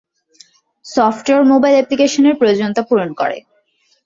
[0.85, 3.37] Software mobile অ্যাপ্লিকেশনের প্রয়োজনীয়তা পূরণ করে।